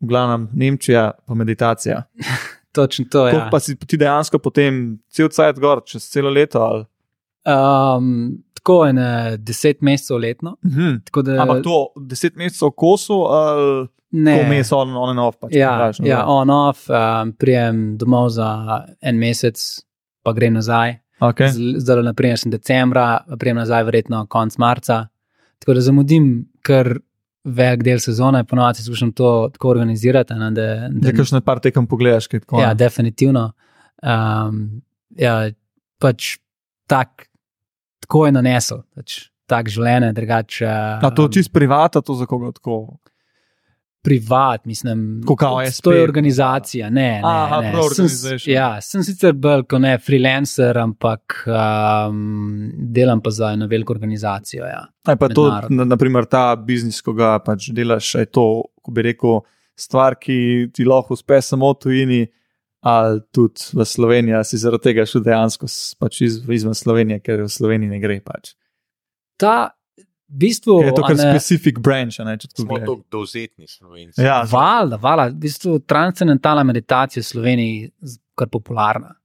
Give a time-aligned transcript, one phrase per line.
[0.00, 2.02] v glavnem Nemčija, pa meditacija.
[2.72, 3.34] Točno to je.
[3.34, 3.48] Ja.
[3.50, 6.62] Pa si ti dejansko potem cel cajt gor, čez celo leto.
[6.62, 6.84] Ali?
[7.46, 10.56] Um, tako je na deset mesecev letno.
[10.64, 11.22] Mhm.
[11.24, 15.38] Da, Ampak to deset mesecev kosu ali ne, vmes on, on and off?
[15.40, 18.48] Pač, ja, kažem, ja, on off, um, prijem domov za
[19.00, 19.60] en mesec,
[20.22, 20.98] pa grem nazaj.
[21.20, 21.50] okay.
[21.52, 25.04] Zdaj, naprimer, sem decembra, prijem nazaj, verjetno konec marca.
[25.58, 26.30] Tako da zamudim
[26.62, 26.94] kar
[27.44, 30.34] velik del sezone, ponovadi skušam to tako organizirati.
[30.34, 32.60] Ne, da, da, Da, kakšne par tekem pogledaš, kaj tako.
[32.60, 33.50] Ja, definitivno.
[34.02, 34.82] Um,
[35.16, 35.50] ja,
[36.00, 36.36] pač
[36.90, 37.28] tak,
[38.04, 40.68] tako je nanesel, pač, tak življenje, drugače.
[41.02, 42.98] A to čist privata, to za koga tako.
[44.02, 45.86] Privat, mislim, kao to SP.
[45.86, 46.90] je organizacija.
[46.90, 47.72] Ne, ne, Aha, ne.
[47.94, 53.92] Sem, ja, sem sicer bolj kot ne freelancer, ampak um, delam pa za eno veliko
[53.92, 54.64] organizacijo.
[54.64, 54.86] Ja.
[55.06, 58.46] Aj pa to, na, naprimer, ta biznis, ko ga pač delaš, je to,
[58.80, 59.40] ko bi rekel,
[59.80, 62.22] stvar, ki ti lahko uspe samo v tujini,
[62.80, 65.68] ali tudi v Sloveniji, ali si zaradi tega šel dejansko
[66.00, 68.20] pač iz, izven Slovenije, ker v Sloveniji ne gre.
[68.24, 68.54] Pač.
[69.40, 69.72] Ta,
[70.30, 73.68] bistvu, Ker je to kar ne, specific branch, a ne če tako Smo tako dovzetni
[73.68, 74.22] slovenci.
[74.22, 79.16] Ja, Valjda, valjda, v bistvu transcendentalna meditacija v Sloveniji je kar popularna.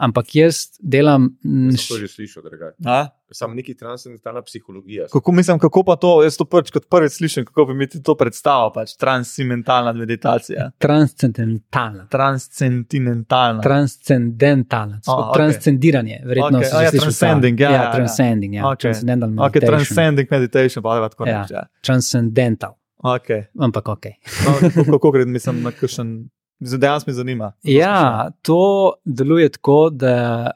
[0.00, 1.36] Ampak jaz delam.
[1.44, 2.76] m, Sem to že slišal, drugače.
[2.86, 3.08] A?
[3.30, 5.06] Sam neki transcendentalna psihologija.
[5.12, 8.14] Kako mislim, kako pa to, jaz to prvič kot prvič slišim, kako bi mi to
[8.14, 10.70] predstavil, pač transcendentalna meditacija.
[10.78, 12.06] Transcendentalna.
[12.08, 13.60] Transcendentalna.
[13.60, 15.34] Transcendentalna, oh, ok.
[15.34, 16.20] transcendiranje.
[16.24, 17.92] Verjetno Ok, si a že ja, transcending, ja, ja, ja, ja.
[17.92, 18.78] transcending, ja, Ok.
[18.78, 19.68] transcendental meditation.
[19.68, 21.42] transcending meditation, pa da tako Ja.
[21.42, 21.54] reče.
[21.54, 21.64] Ja.
[21.82, 23.44] Transcendental, Okay.
[23.58, 24.04] ampak ok.
[24.46, 26.28] No, kako, kako gre, mislim, na kakšen.
[26.60, 27.52] Dejansko me zanima.
[27.62, 30.50] Ja, to deluje tako, da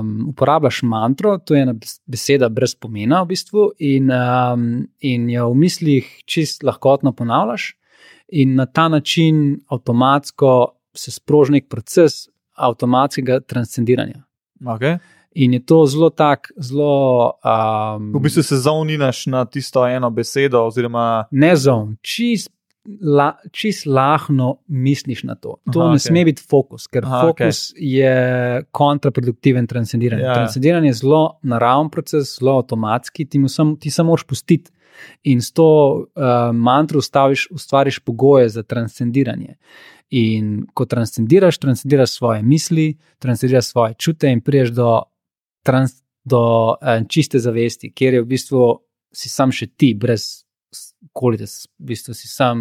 [0.00, 5.30] um, uporabljaš mantro, to je ena bes- beseda brez pomena, v bistvu, in, um, in
[5.30, 7.76] jo v mislih čist lahkotno ponavljaš,
[8.28, 14.24] in na ta način avtomatsko se sproži nek proces avtomatskega transcendiranja.
[14.64, 14.98] Okay.
[15.34, 17.32] In je to zelo tak, zelo.
[17.44, 22.50] Um, V bistvu se zauninaš na tisto eno besedo, oziroma ne zon, čist,
[23.00, 25.56] la, čist lahno misliš na to.
[25.72, 26.06] To Aha, ne okay.
[26.06, 27.88] sme biti fokus, ker Aha, fokus okay.
[27.96, 30.22] je kontraproduktiven transcendiranje.
[30.22, 30.32] Ja, ja.
[30.32, 30.42] Ja.
[30.42, 34.70] Transcendiranje je zelo naraven proces, zelo avtomatski, ti, sam, ti samo moraš pustiti.
[35.26, 39.56] In s to uh, mantro ustaviš, ustvariš pogoje za transcendiranje.
[40.10, 45.02] In ko transcendiraš, transcendiraš svoje misli, transcendiraš svoje čute in priješ do,
[45.66, 48.62] trans, do uh, čiste zavesti, kjer je v bistvu
[49.14, 50.43] si sam še ti, brez
[51.12, 51.44] kolite,
[51.78, 52.58] v bistvu si sam,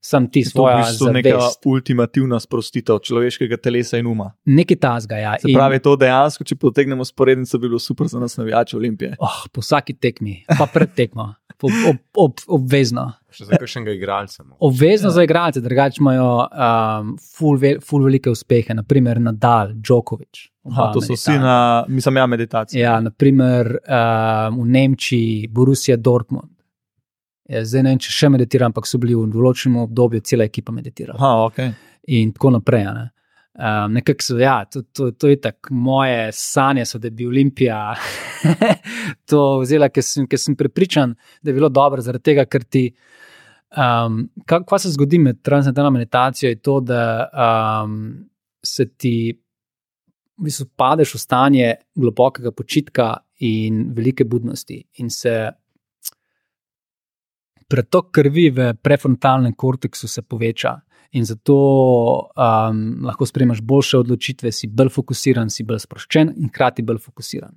[0.00, 4.32] sam ti to je v bistvu neka ultimativna sprostitev človeškega telesa in uma.
[4.46, 5.36] Nekaj tasga, ja.
[5.40, 9.16] Se pravi, to dejansko, če potegnemo sporednico, bi bilo super za nas navijače Olimpije.
[9.18, 13.12] Oh, po vsaki tekmi, pa pred tekmo, po, ob, ob, obvezno.
[13.34, 14.42] Še za kakšnega igralca.
[14.44, 14.58] mogoče.
[14.62, 15.12] Obvezno Ja.
[15.16, 20.50] za igralce, drugače imajo um, ful, vel, ful velike uspehe, naprimer Nadal, Djokovic.
[20.70, 22.80] Aha, to so vsi na, mislim, ja, meditacije.
[22.80, 26.53] Ja, naprimer um, v Nemčiji, Borussia Dortmund.
[27.50, 30.72] Ja, zdaj ne vem, če še meditirajo, ampak so bili v določenem obdobju cela ekipa
[30.72, 31.18] meditirala.
[31.20, 31.58] Aha, ok.
[32.16, 32.86] In tako naprej.
[32.96, 33.04] Ne?
[33.54, 37.78] Um, Nekako so, ja, to, to, to je tako, moje sanje so, da bi Olimpija
[39.30, 41.12] to vzela, ker sem, ker sem prepričan,
[41.42, 42.88] da je bilo dobro, zaradi tega, ker ti.
[43.74, 47.98] Um, kaj, kaj se zgodi med transcendentalno meditacijo, je to, da um,
[48.64, 49.16] se ti
[50.34, 53.12] v bistvu padeš v stanje globokega počitka
[53.46, 55.34] in velike budnosti, in se
[57.68, 60.78] pretok krvi v prefrontalnem korteksu se poveča.
[61.14, 61.54] In zato
[62.34, 67.54] um, lahko sprejmeš boljše odločitve, si bolj fokusiran, si bolj sproščen in hkrati bolj fokusiran.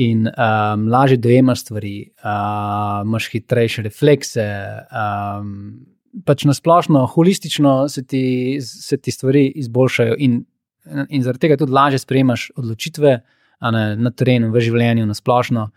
[0.00, 1.94] In um, lažje dojemaš stvari,
[2.24, 4.46] uh, imaš hitrejše reflekse.
[4.88, 5.50] Um,
[6.24, 8.22] pač na splošno, holistično se ti,
[8.64, 10.40] se ti stvari izboljšajo, in,
[11.08, 13.18] in zaradi tega tudi lažje sprejemaš odločitve
[13.72, 15.68] ne, na terenu, v življenju, na splošno.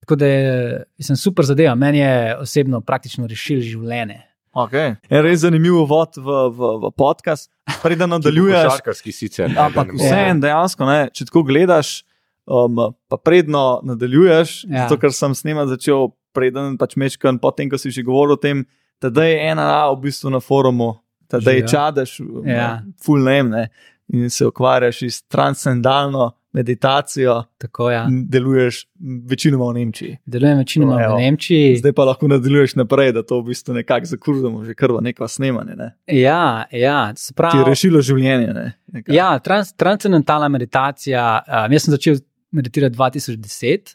[0.00, 4.20] Tako da je mislim, super zadeva, meni je osebno praktično rešil življenje.
[4.52, 4.96] okay.
[5.08, 7.50] En res zanimiv uvod v, v, v podcast.
[7.82, 9.52] Preden nadaljuješ, Košarkarski sicer.
[9.56, 12.02] ampak vseeno, dejansko, ne, če tako gledaš,
[12.46, 14.88] um, pa predno nadaljuješ, ja.
[14.88, 18.64] Zato ker sem snemati začel, preden pač mečkan, potem, ko si že govoril o tem,
[19.00, 20.96] da je ena v bistvu na forumu,
[21.30, 21.66] da je Že, ja.
[21.66, 22.82] čadaš, Ja.
[22.98, 23.64] full name, ne,
[24.12, 28.06] in se ukvarjaš s transcendalno meditacijo, Tako, ja.
[28.28, 28.86] deluješ
[29.28, 30.16] večinoma v Nemčiji.
[30.26, 31.16] Delujem večinoma Evo.
[31.16, 31.76] v Nemčiji.
[31.76, 35.28] Zdaj pa lahko nadaljuješ naprej, da to v bistvu nekako zakurzamo, že kar v neko
[35.28, 35.76] snemanje.
[35.78, 35.92] Ne?
[36.06, 37.64] Ja, ja, se Ti je pravi.
[37.68, 38.50] rešilo življenje.
[38.54, 38.72] Ne?
[38.86, 39.14] Nekako.
[39.14, 41.42] Ja, trans, transcendentalna meditacija.
[41.46, 42.18] Um, jaz sem začel
[42.50, 43.94] meditirati 2010,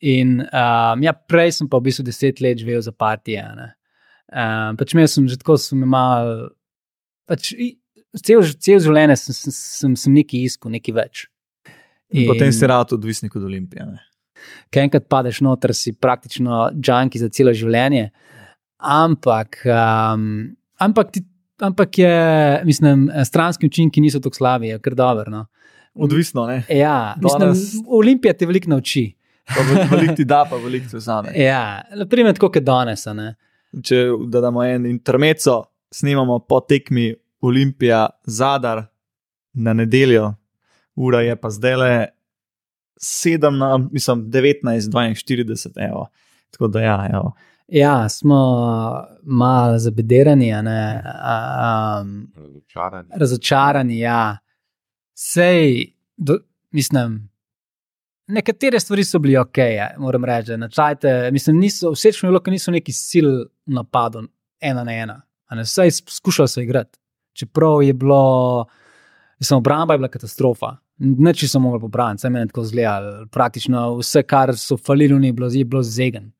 [0.00, 3.44] in um, ja, prej sem pa v bistvu deset let živel za partije.
[4.32, 6.48] Um, pač imel sem že tako, sem imel.
[7.28, 7.52] Pač,
[8.18, 11.26] cel, cel življenje sem, sem, sem, sem nekaj iskal, nekaj več.
[12.10, 13.86] In potem si rad odvisnik od Olimpije.
[13.86, 14.00] Ne?
[14.72, 18.08] Ker enkrat padeš noter, si praktično junki za celo življenje.
[18.80, 20.24] Ampak, um,
[20.80, 21.22] ampak, ti,
[21.62, 22.14] ampak je,
[22.66, 25.30] mislim, stranski učinki niso tako slabi, je kar dobro.
[25.30, 25.44] No.
[25.94, 26.62] Odvisno, ne.
[26.72, 29.10] Ja, mislim, Danes- Olimpija te veliko nauči.
[29.90, 31.32] Veliko ti da, pa veliko ti vzame.
[31.34, 33.02] Ja, naprimer, tako kot danes.
[33.82, 35.56] Če da damo en intermeco,
[35.90, 37.08] snimamo po tekmi
[37.40, 38.84] Olimpija Zadar
[39.52, 40.34] na nedeljo,
[40.94, 42.06] ura je pa zdaj le
[43.00, 46.06] 7, na, mislim, 19, 42, evo.
[46.50, 47.32] Tako da ja, evo.
[47.68, 48.36] Ja, smo
[49.22, 53.08] malo zabedirani, a ne, a, um, Razočarani.
[53.16, 53.98] razočarani.
[53.98, 54.38] Ja.
[55.14, 55.86] Sej,
[56.16, 56.38] do,
[56.70, 57.30] mislim,
[58.26, 60.56] nekatere stvari so bile ok, ja, moram reči.
[60.56, 63.28] Načajte, mislim, niso, všeč mi je bilo, ker niso neki sil
[63.66, 64.26] napadov,
[64.60, 65.22] ena na ena.
[65.46, 66.99] a Ne, vsaj skušali so igrati.
[67.32, 68.64] Čeprav je bilo,
[69.40, 70.76] mislim, obramba je bila katastrofa.
[70.98, 73.26] Neči so mogli saj meni je tako zgledalo.
[73.26, 76.32] Praktično vse, kar so falili, ni bilo, je bilo zegen.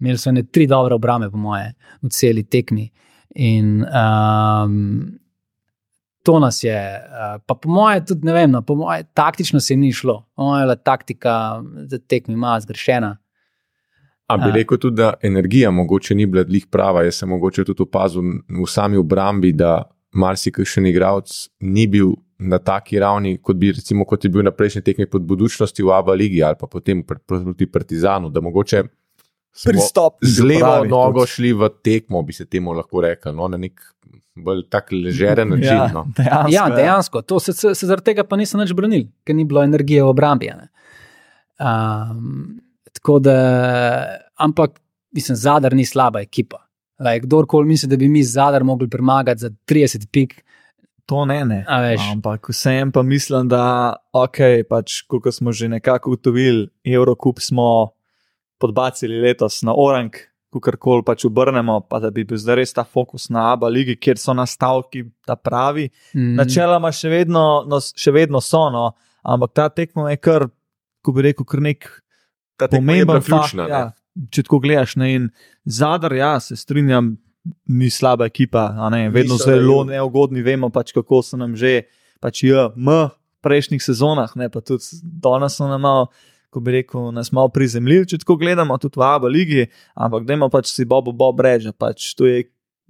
[0.00, 2.90] Imeli so ne tri dobre obrambe, po moje, v celi tekmi.
[3.34, 5.18] In um,
[6.22, 9.74] to nas je, uh, pa po moje, tudi ne vem, no, po moje, taktično se
[9.74, 10.24] jim ni šlo.
[10.38, 13.16] Je bila taktika za tekmi malo zgrešena.
[14.26, 14.52] A bi A.
[14.52, 17.02] rekel tudi, da energija mogoče ni bila glih prava.
[17.02, 19.84] Jaz sem mogoče tudi opazil v sami obrambi, da
[20.16, 21.32] marsikajšen igralec
[21.62, 25.24] ni bil na taki ravni, kot, bi, recimo, kot je bil na prejšnji tekmi pod
[25.24, 28.82] budučnosti v Abu Leiji ali pa potem pr- proti Partizanu, da mogoče
[29.64, 30.18] Pristop.
[30.22, 31.30] z levo pravi, nogo tudi.
[31.30, 33.80] šli v tekmo, bi se temu lahko rekel, no, na nek
[34.36, 35.64] bolj tak ležeren način.
[35.74, 36.04] Ja, No.
[36.12, 39.44] dejansko, Ja, dejansko, to se, se, se zaradi tega pa niso več branili, ker ni
[39.44, 40.50] bilo energije v obrambi.
[40.50, 40.68] a ne.
[41.58, 42.60] Um,
[42.92, 43.36] tako da,
[44.36, 44.76] ampak,
[45.10, 46.65] mislim, zadar ni slaba ekipa.
[46.98, 50.42] Like, kdorkoli misli, da bi mi zadar mogli premagati za 30 pik,
[51.06, 51.64] To ne, ne.
[51.68, 52.02] A veš.
[52.12, 57.92] Ampak vsem pa mislim, da, ok, pač, kot smo že nekako ugotovili, Eurocup smo
[58.58, 60.10] podbacili letos na Orang,
[60.50, 64.18] kakorkoli pač obrnemo, pa da bi bil zdaj res ta fokus na Abu Leiji, kjer
[64.18, 65.86] so nastavki ta pravi.
[66.16, 68.88] mm, Načeloma še vedno, no, še vedno so, no,
[69.22, 70.48] ampak ta tekmo je kar,
[71.06, 71.86] ko bi rekel, kar nek
[72.56, 73.68] Ta tekma je bila pomemben ključna.
[73.68, 74.05] Ja, ne.
[74.32, 75.28] Če tako gledaš, ne, in
[75.64, 77.14] zadar, ja, se strinjam,
[77.70, 79.96] ni slaba ekipa, ne, vedno Niso, zelo ne.
[79.96, 81.84] neugodni, vemo pač, kako so nam že,
[82.22, 86.08] pač je, m, v prejšnjih sezonah, ne, pa tudi danes so nam malo.
[86.54, 89.66] Ko bi rekel, nas malo prizemljili, če tako gledamo, tudi v Abu Leiji,
[89.98, 92.46] ampak dajmo pač si Bobo Bob reči, pač to je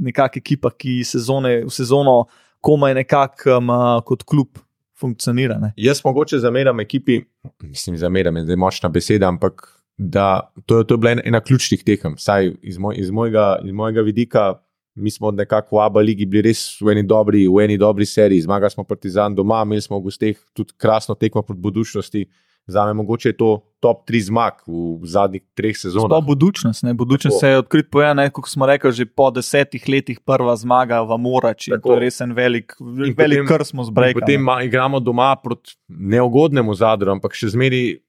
[0.07, 2.29] nekakšna ekipa, ki sezone, v sezono
[2.63, 3.73] komaj nekako um,
[4.07, 4.61] kot klub
[4.97, 5.59] funkcionira.
[5.59, 5.73] Ne.
[5.77, 7.21] Jaz mogoče zameram ekipi,
[7.65, 9.67] mislim, zameram je zdaj močna beseda, ampak
[9.99, 10.27] da
[10.67, 12.15] to, je- to je bila ena, ključnih tekem.
[12.17, 14.55] Saj iz, moj, iz, mojega, iz mojega vidika,
[14.95, 18.41] mi smo nekako v Abu Leiji bili res v eni dobri, v eni dobri seriji.
[18.41, 22.27] Zmagali smo Partizan doma, imeli smo v gosteh tudi krasno tekmo proti budučnosti.
[22.67, 23.49] Za me mogoče je to
[23.81, 26.09] top 3 zmag v zadnjih treh sezonah.
[26.09, 26.83] Sploh budučnost.
[26.83, 26.95] Ne?
[26.95, 27.41] Budučnost Tako.
[27.41, 31.71] se je odkrit pojav, kot smo rekli, že po desetih letih prva zmaga v Morači.
[31.71, 31.89] Tako.
[31.89, 34.15] To je res en velik, velik potem- kar smo zbrali.
[34.15, 38.01] Potem ma- igramo doma proti neugodnemu zadru, ampak še zmeraj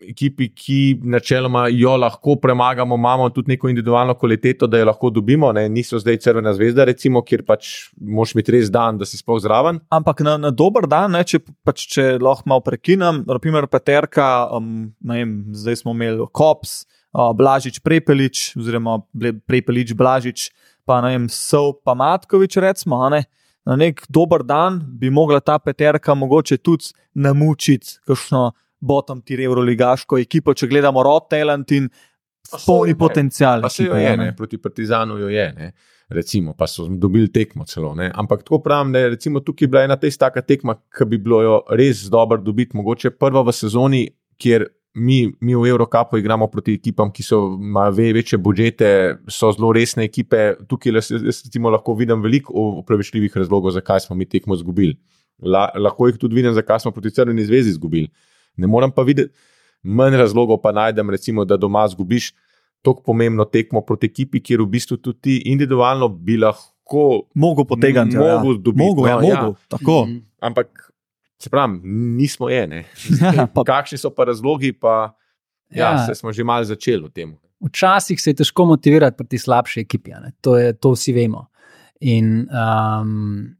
[0.00, 5.52] ekipi, ki načeloma jo lahko premagamo, imamo tudi neko individualno kvaliteto, da jo lahko dobimo.
[5.52, 5.68] Ne?
[5.68, 7.70] Niso zdaj Crvena zvezda, recimo, kjer pač
[8.00, 9.80] moš imeti res dan, da si sploh zraven.
[9.94, 14.90] Ampak na, na dober dan, ne, če, pač, če lahko malo prekinem, naprimer Peterka, um,
[15.06, 16.82] vem, zdaj smo imeli Kops,
[17.14, 19.00] uh, Blažič, Prepelič, oziroma
[19.46, 20.50] Prepelič, Blažič,
[20.84, 23.00] pa ne vem, Sov, pa Matkovič, recimo.
[23.12, 23.24] Ne?
[23.64, 28.50] Na nek dober dan bi mogla ta Peterka mogoče tudi namučiti kakšno
[28.84, 31.88] bottom tier Euroligaško ekipo, če gledamo Rod Talent in
[32.66, 33.64] polni potencial.
[33.64, 34.30] Pa se jo je, a ne?
[34.36, 35.48] proti Partizanu jo je.
[35.56, 35.72] Ne?
[36.12, 37.94] Recimo, pa so dobili tekmo celo.
[37.96, 38.10] Ne?
[38.14, 41.40] Ampak tako pravim, da je recimo, tukaj bila ena tista taka tekma, ki bi bilo
[41.42, 44.02] jo res dobro dobiti, mogoče prva v sezoni,
[44.40, 48.90] kjer mi, mi v Evropi igramo proti ekipam, ki so, imajo ve, večje budžete,
[49.28, 50.54] so zelo resne ekipe.
[50.68, 52.52] Tukaj le- jaz recimo, lahko vidim veliko
[52.84, 54.98] upravičljivih razlogov, zakaj smo mi tekmo izgubili.
[55.42, 58.08] La, lahko jih tudi vidim, zakaj smo proti Crveni zvezi izgubili.
[58.56, 59.34] Ne morem pa videti,
[59.82, 62.32] manj razlogov pa najdem, recimo, da doma izgubiš
[62.84, 67.28] tako pomembno tekmo proti ekipi, kjer v bistvu tudi ti individualno bi lahko.
[67.34, 68.16] Mogo potegniti.
[68.16, 69.42] Mogel dobiti, Mogo, ja, no, ja.
[69.42, 70.04] mogo, tako.
[70.06, 70.18] Mhm.
[70.40, 70.90] Ampak,
[71.40, 71.80] se pravi,
[72.18, 72.84] nismo ene.
[73.36, 75.14] Ja, pa, Kakšni so pa razlogi, pa
[75.70, 76.06] ja, Ja.
[76.06, 77.34] se smo že malo začeli v tem.
[77.64, 80.32] Včasih se je težko motivirati proti slabši ekipi, a ne.
[80.40, 81.46] to, je, to vsi vemo.
[82.00, 83.56] In um,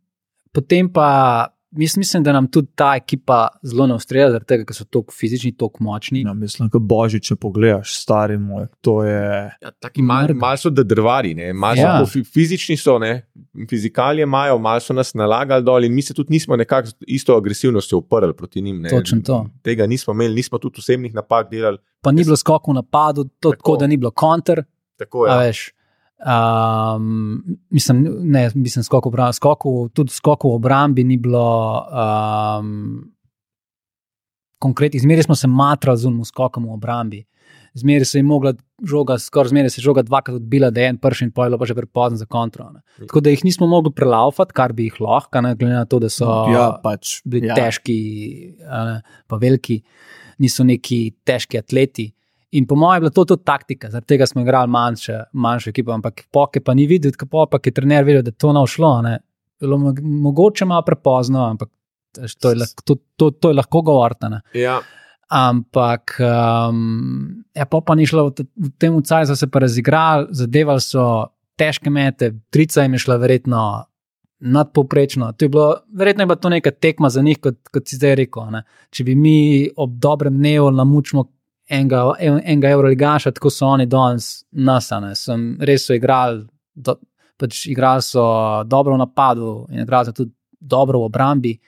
[0.53, 4.75] potem pa Jaz mislim, da nam tudi ta ekipa zelo ne ustreza, zaradi tega, ker
[4.75, 6.21] so tako fizični, tako močni.
[6.21, 9.25] Ja, mislim, da boži, če pogledaš, stari moj, to je.
[9.59, 10.38] Ja, taki mal, Mrga.
[10.38, 12.04] mal so da drvari, ne, mal so Ja.
[12.07, 13.26] fi- fizični so, ne,
[13.69, 17.35] fizikalije imajo, mal so nas nalagali dol in mi se tudi nismo nekako z isto
[17.35, 18.81] agresivnostjo uprli proti njim.
[18.81, 18.90] Ne.
[18.90, 19.47] Točno to.
[19.62, 21.78] Tega nismo imeli, nismo tudi osebnih napak delali.
[22.00, 23.76] Pa ni bilo skokov napadu, to tako, Tako.
[23.76, 24.64] da ni bilo konter.
[24.97, 25.33] Tako, Ja.
[25.35, 25.38] ja.
[25.40, 25.74] Veš,
[26.21, 31.85] um, mislim, ne, mislim, skokov, v obrambi- skokov, tudi skokov v obrambi ni bilo.
[31.90, 33.14] Um,
[34.64, 37.25] konkretnih, zmeraj smo se matrali z unim skokom v obrambi.
[37.75, 38.54] Zmeraj se je mogla
[38.87, 41.66] žoga, skoraj zmeraj se je žoga dvakrat odbila, da je en prši in pojlo pa
[41.66, 42.71] že prepozno za kontro.
[42.71, 42.80] Ne.
[43.06, 46.09] Tako da jih nismo mogli prelaufati, kar bi jih lahko, ne, glede na to, da
[46.09, 47.18] so ja, pač.
[47.25, 47.56] bili ja.
[47.59, 47.97] težki,
[48.62, 49.83] ne, pa veliki,
[50.38, 52.12] niso neki težki atleti.
[52.54, 55.92] In po mojem je bila to tudi taktika, zaradi tega smo igrali manjše, manjše ekipe,
[55.92, 58.92] ampak poke pa ni videti, kako pa je trener videl, da to ne šlo.
[59.02, 59.18] Ne.
[59.61, 61.70] Bilo mo- mogoče malo prepozno, ampak
[62.14, 64.40] to je, lahko- to, to, to je lahko govorno.
[64.54, 64.80] Ja.
[65.34, 70.80] Ampak, um, ja, pa, ni šlo, v, v tem cajtu so se pa razigrali, zadevali
[70.80, 71.26] so
[71.58, 73.64] težke mete, trica jim je šla verjetno
[74.44, 75.32] nadpoprečno.
[75.32, 78.14] To je bilo, verjetno je bila to neka tekma za njih, kot, kot si zdaj
[78.14, 78.50] rekel.
[78.52, 78.62] Ne?
[78.90, 79.38] Če bi mi
[79.76, 81.25] ob dobrem dnevu namučili
[81.68, 85.14] enega, en- enega Euroligaša, tako so oni danes nasane.
[85.14, 86.97] Sem res so igrali, do,
[87.40, 88.25] pač igrali so
[88.66, 91.59] dobro v napadu in igrali so tudi dobro v obrambi.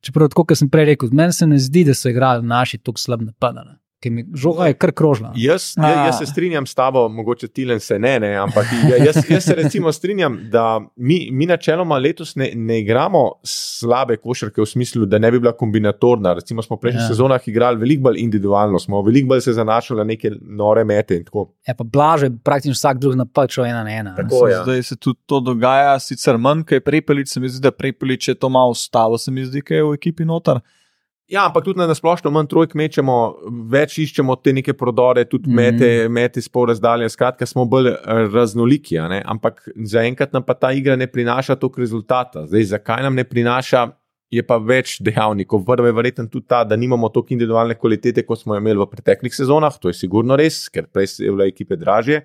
[0.00, 3.22] Čeprav, kot sem prej rekel, meni se ne zdi, da so igrali naši tako slab
[3.22, 3.78] napadane.
[3.98, 5.32] Ker mi žoga je kar krožna.
[5.34, 9.16] Jaz, jaz, jaz se strinjam s tabo, mogoče Tilen se ne, ne ampak ja- jaz,
[9.30, 10.64] jaz se recimo strinjam, da
[10.96, 15.52] mi, mi načeloma letos ne, ne igramo slabe košarke v smislu, da ne bi bila
[15.52, 16.34] kombinatorna.
[16.34, 17.04] Recimo smo v prejšnjih Ja.
[17.04, 17.08] ja.
[17.08, 21.24] sezonah igrali veliko bolj individualno, smo veliko bolj se zanašali na neke nore mete in
[21.24, 21.48] tako.
[21.66, 24.10] Je pa blaže, praktično vsak drug napad šel ena na ena.
[24.10, 24.16] ne.
[24.18, 24.48] Tako.
[24.48, 24.62] ja.
[24.62, 28.34] Zdaj se tudi to dogaja, sicer manj, kaj prepelič, se mi zdi, da prepelič je
[28.34, 30.60] to malo ustavo, se mi zdi, kaj je v ekipi noter.
[31.28, 33.14] Ja, ampak tudi na splošno manj trojk mečemo,
[33.68, 35.72] več iščemo te neke prodore, tudi mm -hmm.
[35.78, 37.08] mete, mete spol razdalje.
[37.08, 39.22] Skratka, smo bolj eh, raznoliki, ne?
[39.24, 42.46] ampak zaenkrat nam pa ta igra ne prinaša toliko rezultata.
[42.46, 43.90] Zdaj, zakaj nam ne prinaša,
[44.30, 45.64] je pa več dejavnikov.
[45.64, 48.86] Prvo je verjetno tudi ta, da nimamo toliko individualne kvalitete, kot smo jo imeli v
[48.86, 52.22] preteklih sezonah, to je sigurno res, ker prej so bile ekipe dražje.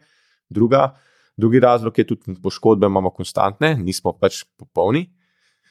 [0.50, 0.95] Druga,
[1.38, 5.10] drugi razlog je tudi poškodbe, imamo konstantne, nismo pač popolni.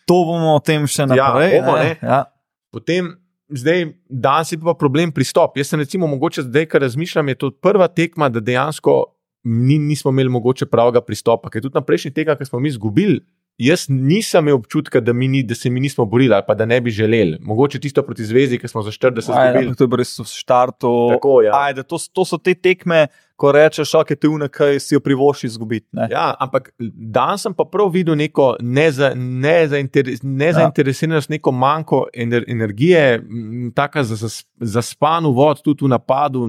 [0.06, 1.60] To bomo o tem še Ja, naprej.
[1.60, 1.96] bomo, ne.
[2.02, 2.24] Ja.
[2.72, 3.12] Potem,
[3.52, 5.56] zdaj, danes je pa problem pristop.
[5.56, 8.96] Jaz sem recimo, mogoče zdaj, ko razmišljam, je to prva tekma, da dejansko
[9.44, 11.50] ni, nismo imeli mogoče pravega pristopa.
[11.50, 13.20] Ker tudi na prejšnji tekmi, ki smo mi izgubili,
[13.62, 16.80] jaz nisem imel občutka, da, ni, da se mi nismo borili ali pa da ne
[16.80, 17.38] bi želeli.
[17.42, 19.64] Mogoče tisto proti zvezdi, ki smo za 40 Ajde, izgubili.
[19.64, 20.92] ampak to je res v štartu.
[21.10, 21.52] Tako, ja.
[21.56, 25.88] Ajde, to, to so te tekme, ko rečeš, ok, te unekaj si jo privoši izgubiti.
[25.92, 26.08] ne.
[26.10, 26.72] Ja, ampak
[27.08, 34.04] danes sem pa prav videl neko neza, nezainteres, nezainteresiranost, neko manjko ener, energije, m, taka
[34.04, 36.46] za- za- zaspan uvod tudi v napadu,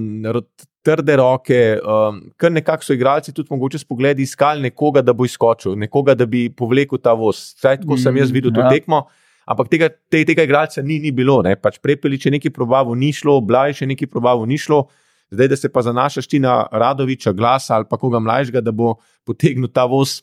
[0.84, 1.58] trde roke.
[1.80, 6.16] Um, kar nekako so igralci tudi mogoče s pogledi iskali nekoga, da bo izskočil, nekoga,
[6.16, 7.54] da bi povlekel ta voz.
[7.58, 8.70] Vsaj tako sem jaz videl to Ja.
[8.70, 9.06] tekmo.
[9.46, 11.42] Ampak tega, te, tega igralca ni, ni bilo.
[11.44, 11.56] Ne?
[11.60, 14.86] Pač Prepelič je nekaj probavo, ni šlo, Blaj še nekaj probavo, ni šlo.
[15.34, 18.96] Zdaj, da se pa zanašaš ti na Radoviča, glasa ali pa koga mlajšega, da bo
[19.26, 20.22] potegnil ta voz,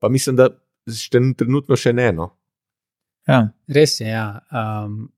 [0.00, 0.48] pa mislim, da
[0.90, 2.08] še trenutno še ne.
[2.12, 2.30] No.
[3.28, 3.50] Ja.
[3.68, 4.08] Res je.
[4.08, 4.40] Ja.
[4.50, 5.10] Um,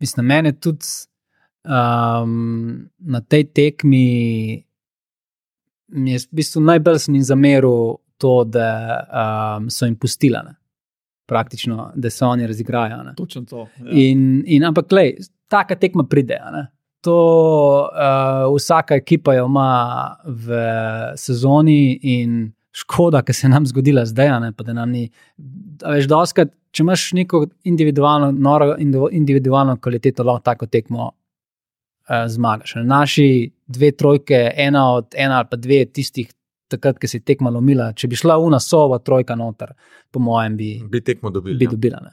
[0.00, 0.86] mislim, mene tudi
[1.66, 4.06] um, na tej tekmi
[5.88, 8.70] mi je v bistvu najbolj sem jim zameril to, da
[9.06, 10.42] um, so jim pustila.
[10.42, 10.56] Ne.
[11.26, 13.02] Praktično, da se oni razigrajo.
[13.02, 13.14] Ne.
[13.16, 13.66] Točno to.
[13.78, 13.90] Ja.
[13.90, 15.16] In, in ampak, lej,
[15.48, 16.38] taka tekma pride.
[16.52, 16.66] Ne?
[17.06, 17.16] To
[17.86, 20.60] uh, vsaka ekipa jo ima v
[21.16, 24.32] sezoni, in škoda, ki se je nam zgodila zdaj.
[24.40, 25.06] Ne, pa da nam ni.
[25.84, 31.12] Veš, doskrat, če imaš neko individualno, noro, individu- individualno kvaliteto, lahko tako tekmo
[32.08, 32.74] uh, zmagaš.
[32.74, 32.84] Ne.
[32.84, 33.28] Naši
[33.66, 36.32] dve trojke, ena od ena ali pa dve tistih.
[36.68, 39.70] Takrat, ko si tekma lomila, če bi šla una sova, trojka noter,
[40.10, 41.54] po mojem, bi, Bi tekmo dobili.
[41.60, 41.70] bi ja.
[41.70, 42.00] dobila.
[42.02, 42.10] Ne.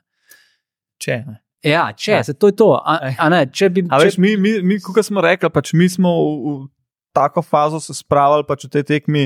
[1.02, 1.40] Če, ne.
[1.66, 2.24] Ja, če Ja.
[2.24, 2.68] se to je to.
[2.78, 5.72] A, a ne, če bi, A če, veš, mi, mi, mi kot smo rekli, pač
[5.74, 6.70] mi smo v, v
[7.18, 9.24] tako fazo se spravili, pač v tej tekmi,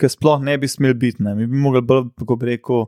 [0.00, 1.20] ki sploh ne bi smeli biti.
[1.22, 1.34] Ne.
[1.36, 2.86] Mi bi mogli bolj, kako bi rekel,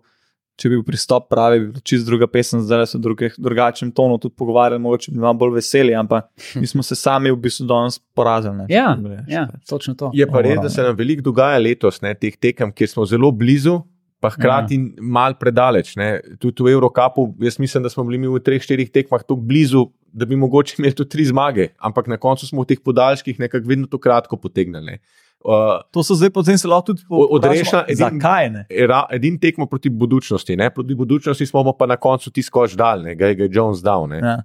[0.57, 3.91] če bi bil pristop pravi, bi bila čist druga pesem, zdaj se v druge, drugačnem
[3.97, 7.67] tonu tudi pogovarjali, mogoče bi vam bolj veseli, ampak mi smo se sami v bistvu
[7.69, 8.63] danes porazili.
[8.63, 9.29] ne, ja, rečeš.
[9.33, 10.11] ja, točno to.
[10.17, 13.31] Je pa res, da se nam veliko dogaja letos, ne, teh tekem, kjer smo zelo
[13.33, 13.83] blizu,
[14.21, 15.05] pa hkrati ja.
[15.05, 15.93] mal predaleč.
[16.01, 16.09] Ne.
[16.41, 19.91] Tudi v Evropi, jaz mislim, da smo bili mi v treh, štirih tekmah tako blizu,
[20.17, 23.69] da bi mogoče imeli tudi tri zmage, ampak na koncu smo v teh podaljških nekako
[23.69, 24.97] vedno to kratko potegnili.
[24.97, 25.25] ne.
[25.47, 28.65] Uh, To so zdaj potem se lahko tudi odrešila Zakaj ne?
[28.67, 30.71] Era- Edin tekmo proti budučnosti, ne?
[30.75, 33.15] proti budučnosti smo pa na koncu ti skoč dal, ne?
[33.15, 34.09] ga je Jones dal.
[34.11, 34.43] Ne, Ja.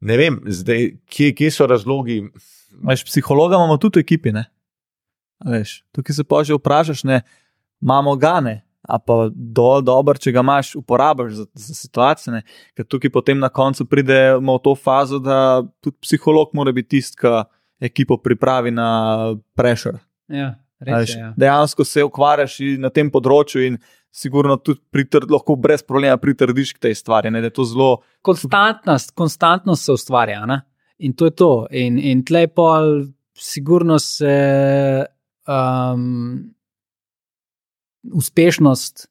[0.00, 2.24] ne vem, zdaj, kje, kje so razlogi.
[2.82, 4.32] Veš, psihologa imamo tudi v ekipi.
[5.46, 7.22] Veš, tukaj se pa že vprašaš, ne,
[7.82, 8.56] imamo ga ne.
[8.82, 12.32] A pa dovolj dober, če ga imaš, uporabiš za, za situacije.
[12.32, 12.42] Ne?
[12.74, 17.14] Ker tukaj potem na koncu pridemo v to fazo, da tudi psiholog mora biti tisti,
[17.20, 17.44] ki
[17.80, 18.90] ekipo pripravi na
[19.56, 19.98] prešer.
[20.28, 21.18] Ja, res je.
[21.18, 21.32] Ja.
[21.36, 23.78] Dejansko se ukvarjaš na tem področju in
[24.10, 27.30] sigurno tudi pritr, lahko brez problema pritrdiš k tej stvari.
[27.30, 27.42] Ne?
[27.50, 28.02] Zelo.
[28.26, 30.44] Konstantnost, konstantnost se ustvarja.
[30.46, 30.60] Ne?
[31.06, 31.52] In to je to.
[31.70, 32.82] In, in tlej pa,
[33.38, 34.34] sigurno se
[35.48, 36.54] um,
[38.12, 39.06] uspešnost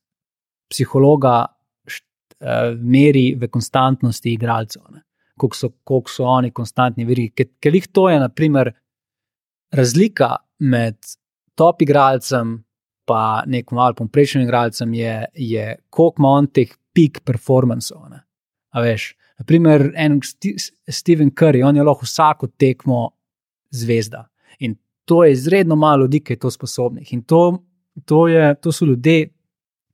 [0.69, 1.47] psihologa
[1.89, 2.05] št,
[2.43, 4.83] uh, meri v konstantnosti igralcev.
[4.93, 5.03] ne.
[5.39, 7.29] Koliko so, koliko so oni konstantni, veri.
[7.31, 8.73] Ker, ker jih to je, naprimer,
[9.75, 10.97] razlika med
[11.55, 12.57] top igralcem
[13.09, 18.09] in nekim malo pomprečnim igralcem, je, je koliko ima on teh peak performanceov.
[18.09, 18.21] ne.
[18.69, 23.09] A veš, naprimer, en Sti- Steven Curry, on je lahko vsako tekmo
[23.71, 24.27] zvezda.
[24.59, 27.13] In to je izredno malo ljudi, ki je to sposobnih.
[27.13, 27.63] In to,
[28.05, 29.29] to, je, to so ljudje,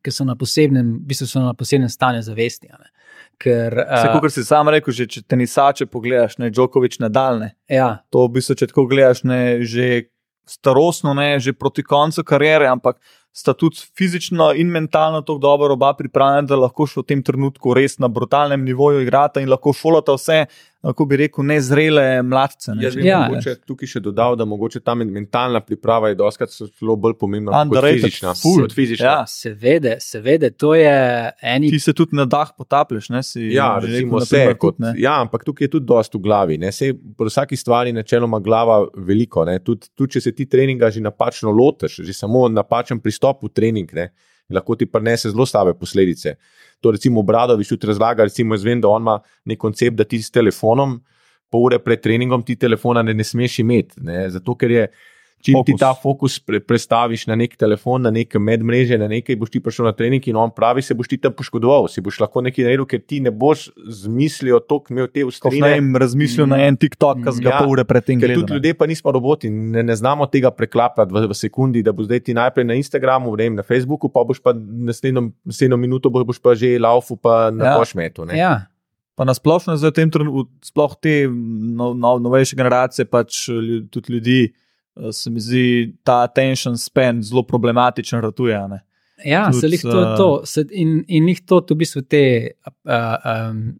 [0.01, 2.67] ki so na posebnem, v bistvu so na posebnem stanju zavesti.
[2.67, 2.91] ne.
[3.41, 7.53] Ker, Vse, uh, kot si sam rekel, že če tenisače pogledaš, ne Djokovič nadaljne.
[7.71, 10.07] ja, To v bistvu, če tako gledaš, ne že
[10.45, 12.99] starostno, ne že proti koncu kariere, ampak
[13.35, 17.73] sta tudi fizično in mentalno tako dobro oba pripravljena, da lahko še v tem trenutku
[17.75, 20.45] res na brutalnem nivoju igrata in lahko šolata vse,
[20.85, 22.71] kako bi rekel, nezrele mladce.
[22.71, 23.19] Ne, Jaz bi Ja.
[23.21, 27.51] mogoče tukaj še dodal, da mogoče ta men- mentalna priprava je doskrat celo bolj pomembna
[27.53, 28.33] kot Underrated, fizična.
[28.35, 28.61] ful.
[28.61, 29.05] Kot fizična.
[29.07, 29.25] Ja.
[29.27, 30.93] seveda, seveda, to je
[31.43, 31.69] eni.
[31.69, 33.41] Ti se tudi na dah potapljaš, ne si.
[33.49, 34.37] Ja, recimo rekel, vse.
[34.37, 34.93] naprimer, Kot, tudi, ne.
[34.99, 36.57] ja, ampak tukaj je tudi dosta v glavi.
[36.57, 36.71] Ne?
[36.71, 39.45] Sej, pri vsaki stvari načeloma glava veliko.
[39.45, 39.59] ne.
[39.59, 43.93] Tudi, tudi če se ti treninga že napačno lotiš, že samo napačen pristop v trening,
[43.93, 44.09] ne?
[44.47, 46.35] lahko ti prinese zelo slabe posledice.
[46.83, 50.19] To recimo Bradovič tudi razlaga, recimo jaz vem, da on ima nek koncept, da ti
[50.21, 50.99] s telefonom,
[51.51, 54.01] pol ure pred treningom ti telefona ne, ne smeš imeti.
[54.03, 54.25] Ne?
[54.29, 54.87] Zato ker je.
[55.45, 59.49] Čim ti ta fokus pre, prestaviš na nek telefon, na nek medmreže, na nekaj, boš
[59.49, 62.41] ti prišel na trening in on pravi, se boš ti tam poškodoval, si boš lahko
[62.41, 65.61] nekaj naredil, ker ti ne boš z mislijo toliko imel te Ko ustrine.
[65.61, 68.41] ne vem, razmišljal na en TikTok, ki ga Ja, pol ure predtem Ker gledal.
[68.41, 72.03] tudi ljudje pa nismo roboti, ne, ne znamo tega preklapljati v, v sekundi, da bo
[72.03, 76.25] zdaj ti najprej na Instagramu, vem, na Facebooku, pa boš pa naslednjo, naslednjo minuto boš,
[76.25, 77.77] boš pa že laufu pa na Ja.
[77.77, 78.25] pošmetu.
[78.25, 78.33] ne.
[78.35, 78.65] Ja,
[79.15, 84.51] Pa nasplošno za tem trenutku, sploh te no, no, novejše generacije, pač lju- tudi ljudi,
[85.11, 88.67] se mi zdi ta attention span zelo problematičen, ratuje.
[88.67, 88.79] ne.
[89.25, 90.29] ja Tudi, se jih to eh, to.
[90.45, 92.23] Se, in, in jih to v bistvu te
[92.65, 93.17] uh,
[93.49, 93.79] um,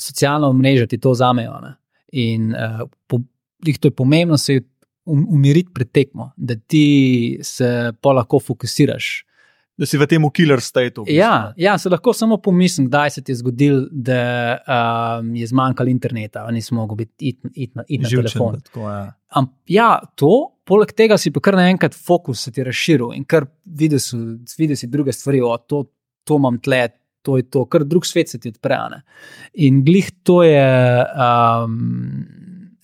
[0.00, 1.58] socialno mreže ti to zamejo.
[1.62, 1.74] Ne?
[2.12, 3.22] In uh, po,
[3.66, 4.60] jih to je pomembno se
[5.04, 9.12] um, umiriti pred tekmo, da ti se pa lahko fokusiraš.
[9.78, 11.02] Da si v tem killer stateu.
[11.02, 15.34] v bistvu, Ja, ja, se lahko samo pomislim, kdaj se ti je zgodil, da um,
[15.34, 18.60] je zmanjkalo interneta, nismo mogli biti it, it na, it na Živčen, telefon.
[18.60, 19.12] tako, ja.
[19.32, 20.32] Am, ja, to,
[20.68, 24.10] poleg tega si pa kar naenkrat fokus se ti razširil in kar vidiš,
[24.58, 25.86] vidiš druge stvari, o to,
[26.28, 26.84] to imam tle,
[27.24, 28.76] to je to, kar drug svet se ti odpre.
[28.92, 29.02] ne.
[29.54, 30.68] In glih to je,
[31.16, 32.26] um,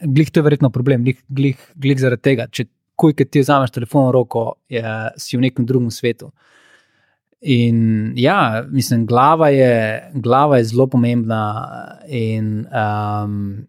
[0.00, 2.48] glih to je verjetno problem, glih, glih, glih zaradi tega.
[2.48, 2.64] Če
[2.98, 4.82] kuj, ki ti vzameš telefon v roko, je,
[5.20, 6.32] si v nekem drugem svetu.
[7.40, 11.42] In ja, mislim, glava je, glava je zelo pomembna
[12.08, 13.66] in um,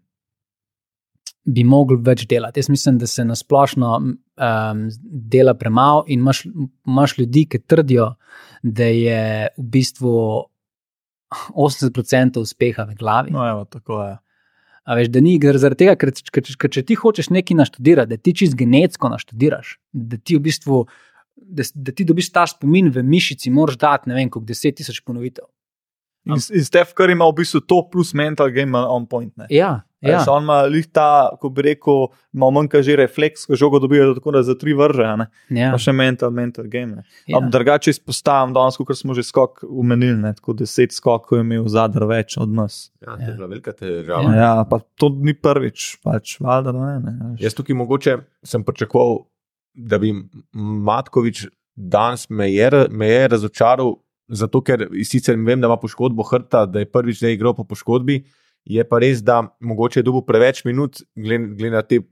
[1.44, 2.58] bi mogli več delati.
[2.60, 6.44] Jaz mislim, da se nasplošno um, dela premalo in imaš,
[6.86, 8.14] imaš ljudi, ki trdijo,
[8.62, 9.22] da je
[9.56, 10.16] v bistvu
[11.54, 13.30] 80% uspeha v glavi.
[13.30, 14.16] No, evo, tako je.
[14.84, 18.18] A veš, da ni, zaradi tega, ker, ker, ker če ti hočeš nekaj naštudirati, da
[18.18, 20.80] ti čist genetsko naštudiraš, da ti v bistvu,
[21.36, 25.00] da, da ti dobiš ta spomin v mišici, moraš dati ne vem, koliko deset tisoč
[25.04, 25.44] ponovitev.
[26.28, 29.32] In, in Stef, kar ima v bistvu to plus mental game on point.
[29.40, 29.46] Ne.
[29.50, 30.18] Ja, ja.
[30.28, 34.34] On ima lih ta, ko bi rekel, malo manj kaže refleks, ko žogo dobijo tako
[34.36, 35.26] da za tri vrže, a ne.
[35.48, 37.00] ja, pa še mental, mental game.
[37.00, 37.06] Ne.
[37.24, 37.40] ja.
[37.40, 37.48] Ja.
[37.48, 42.04] Drugače izpostavim danes, kot smo že skok umenili, ne, tako deset skokov je imel zadar
[42.12, 42.90] več od nas.
[43.00, 43.28] Ja, to Ja.
[43.32, 44.22] je bila velika težava.
[44.36, 46.94] Ja, ja pa to ni prvič, pač valjda, da ne.
[47.00, 47.40] ne veš.
[47.48, 49.22] Jaz tukaj mogoče sem pričakoval,
[49.74, 50.12] da bi
[50.86, 53.94] Matkovič danes me je, me je razočaral,
[54.28, 58.22] zato ker sicer vem, da ima poškodbo hrta, da je prvič zdaj igral po poškodbi.
[58.68, 62.02] Je pa res, da mogoče je dobil preveč minut, glede na te,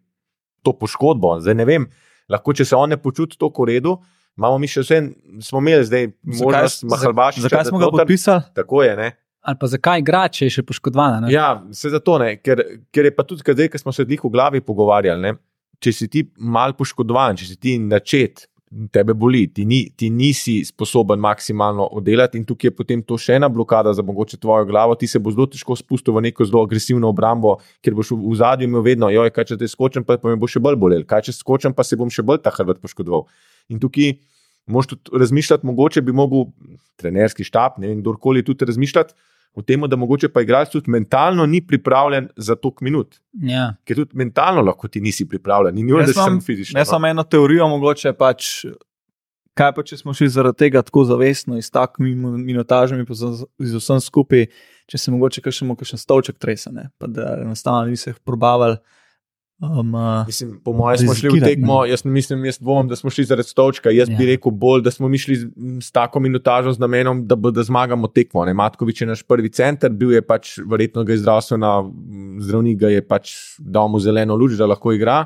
[0.65, 1.37] to poškodbo.
[1.45, 1.87] Zdaj ne vem,
[2.31, 3.99] lahko če se on ne počuti tako v redu,
[4.39, 5.01] imamo mi še vse,
[5.45, 7.49] smo imeli zdaj možnost Mahalbašiča.
[7.49, 8.49] Zakaj smo ga podpisali?
[8.57, 9.11] Tako je, ne?
[9.49, 11.29] Ali pa zakaj igrač, če je še poškodovana?
[11.33, 12.61] Ja, se zato ne, ker,
[12.95, 15.37] ker je pa tudi, ker zdaj, ko smo se dih v glavi pogovarjali, ne,
[15.83, 18.49] če si ti mal poškodovan, če si ti načet,
[18.93, 23.39] tebe boli, ti, ni, ti nisi sposoben maksimalno oddelati, in tukaj je potem to še
[23.39, 24.97] ena blokada za mogoče tvojo glavo.
[24.99, 28.75] Ti se bo zelo težko spustil v neko zelo agresivno obrambo, ker boš v zadnjem
[28.75, 31.31] imel vedno, joj, kaj če te skočim, pa, pa me bo še bolj bolel, kaj
[31.31, 33.25] če skočim, pa se bom še bolj ta hrbet poškodoval.
[33.73, 34.19] In tukaj
[34.69, 36.51] moš tudi razmišljati, mogoče bi mogel
[37.01, 39.17] trenerski štab, ne vem, kdorkoli tudi razmišljati.
[39.59, 43.17] V tem, da mogoče pa igralec tudi mentalno ni pripravljen za tok minut.
[43.43, 43.73] Ja.
[43.85, 46.79] Ker tudi mentalno lahko ti nisi pripravljen, ni nujno, da si samo fizično.
[46.79, 48.53] Ne samo eno teorijo, mogoče pač.
[49.59, 53.99] Kaj pa, če smo šli zaradi tega tako zavestno, iz takimi minutažami, pa z vsem
[54.05, 54.47] skupaj,
[54.87, 58.79] če se mogoče še kakšen stolček tresene, pa da enostavno nisi jih probavali.
[59.61, 61.81] Um, uh, mislim, po mojem, smo šli v tekmo.
[61.85, 63.91] Jaz mislim, jaz dvomim, da smo šli zaradi stolčka.
[63.91, 64.17] Jaz ja.
[64.17, 65.49] bi rekel bolj, da smo šli z,
[65.83, 68.45] s tako minutažo z namenom, da, da zmagamo tekmo.
[68.45, 68.55] Ne?
[68.55, 71.73] Matkovič je naš prvi center, bil je pač verjetno ga je zdravstvena
[72.47, 75.25] zdravnik, ga je pač dal mu zeleno luč, da lahko igra.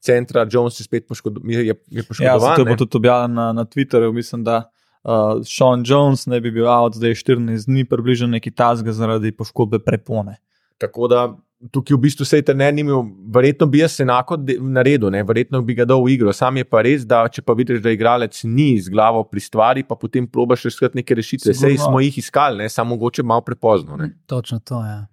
[0.00, 2.50] Centra Jones je spet poškodo, je, je poškodovan.
[2.50, 4.12] Ja, to bo tudi objavljeno na, na Twitterju.
[4.12, 4.70] Mislim, da
[5.04, 9.84] uh, Sean Jones ne bi bil out, zdaj 14 dni, približno neki tasga zaradi poškodbe
[9.84, 10.40] prepone.
[10.78, 11.26] Tako da
[11.72, 13.02] tukaj v bistvu se je trener imel,
[13.34, 15.22] verjetno bi jaz enako naredil, ne?
[15.24, 16.32] verjetno bi ga dal v igro.
[16.32, 19.84] Sam je pa res, da če pa vidiš, da igralec ni z glavo pri stvari,
[19.86, 21.54] pa potem probaš iskati neke rešitve.
[21.56, 22.68] Sej smo jih iskali, ne?
[22.72, 23.96] samo mogoče malo prepozno.
[23.96, 24.12] Ne?
[24.26, 24.90] Točno to je.
[24.90, 25.06] Ja.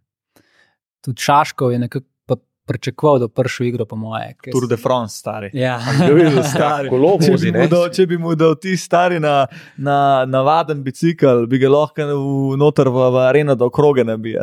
[1.04, 2.08] Tudi Šaškov je nekako
[2.66, 4.34] pričakoval, da bo prišel igro, po moje.
[4.52, 5.50] Tour de France, stari.
[5.54, 5.80] Ja,
[6.16, 6.90] videl, stari.
[6.90, 9.46] če, bi dal, če bi mu dal ti stari na,
[9.78, 14.36] na navaden bicikl, bi ga lahko v noter v, v areno, da okroge ne bi.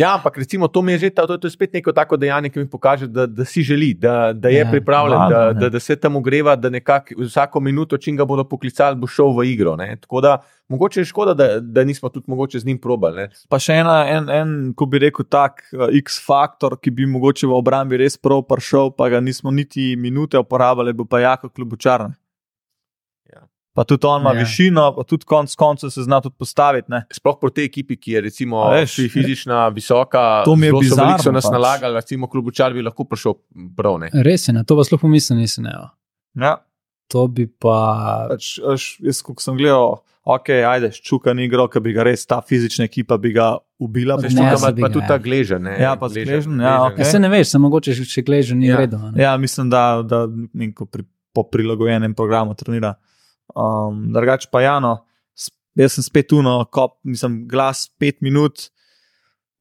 [0.00, 2.52] ja, ampak recimo to mi je že ta, to, to je spet neko tako dejanje,
[2.52, 5.72] ki mi pokaže, da, da si želi, da, da je ja, pripravljen, vladno, da, da,
[5.76, 9.50] da se tam ogreva, da nekako vsako minuto, če ga bodo poklicali, bo šel v
[9.52, 9.76] igro.
[9.76, 9.96] Ne?
[10.00, 10.38] Tako da
[10.68, 12.26] Mogoče je škoda, da, da nismo tudi
[12.60, 13.16] z njim probali.
[13.16, 13.28] Ne?
[13.48, 17.54] Pa še ena, en, en, ko bi rekel, tak uh, X-faktor, ki bi mogoče v
[17.56, 22.12] obrambi res prav prišel, pa ga nismo niti minute uporabljali, bo pa jako kljubočaren.
[23.32, 23.46] Ja.
[23.72, 24.42] Pa tudi on ima ja.
[24.44, 26.92] višino, pa tudi konc koncev se zna tudi postaviti.
[26.92, 27.06] Ne?
[27.16, 30.82] Sploh proti tej ekipi, ki je recimo veš, fizična, visoka, to mi je bilo.
[30.84, 31.54] Zelo so nas pač.
[31.56, 33.38] nalagali, recimo kljubočar bi lahko prišel
[33.76, 33.96] prav.
[34.04, 34.12] Ne?
[34.12, 35.72] Res je, na to vas lahko mislim, nisem.
[36.36, 36.58] Ja.
[37.08, 37.78] To bi pa.
[38.34, 42.26] Pač, aš, jaz, ko sem gledal ok, ajde, čuka ni igro, ki bi ga res
[42.28, 43.48] ta fizična ekipa bi ga
[43.80, 44.18] ubila.
[44.20, 45.62] Ne, ne, pa, pa tudi ta gležen.
[45.64, 46.58] Ne, ja, pa gležen.
[46.60, 47.00] Ja, okay.
[47.00, 48.76] ja, se ne veš, samo mogoče še gležen ni ja.
[48.82, 49.00] redo.
[49.16, 50.26] Ja, mislim, da, da
[50.84, 52.98] pri, po prilagojenem programu trenira.
[53.56, 54.98] Um, Drugač pa Jano,
[55.78, 58.68] jaz sem spet tuno, kop, mislim, glas pet minut.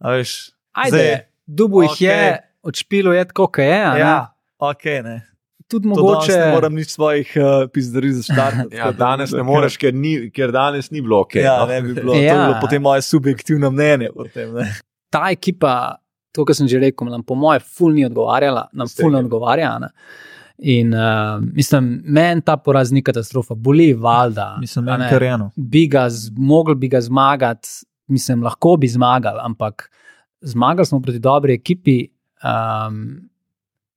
[0.03, 0.35] Veš,
[0.83, 1.07] ajde,
[1.47, 2.11] dubu jih okay.
[2.11, 3.81] je, odšpilo je tako, kot je.
[4.03, 4.19] Ja,
[4.59, 5.17] ok, ne
[5.67, 6.37] tudi mogoče.
[6.37, 8.75] Ne moram nič svojih uh, eh, pizdari zaštartati.
[8.79, 11.35] ja, danes ne moreš, ker, ni, ker danes ni bilo ok.
[11.35, 11.71] Ja, no?
[11.71, 12.15] ne bi bilo.
[12.15, 12.33] Ja.
[12.33, 14.09] To je bilo potem moje subjektivno mnenje.
[14.15, 14.55] Potem,
[15.09, 15.73] Ta ekipa,
[16.35, 19.77] to, kar sem že rekel, nam po moje ful ni odgovarjala, nam ful ne odgovarja.
[19.83, 19.91] Ne?
[20.57, 24.55] In uh, mislim, meni ta poraz ni katastrofa, boli valjda.
[24.59, 25.51] Mislim, da je karjano.
[25.55, 27.69] Bi ga, mogli bi ga zmagati,
[28.07, 29.91] mislim, lahko bi zmagali, ampak
[30.41, 32.07] zmagali smo proti dobri ekipi,
[32.41, 33.29] um,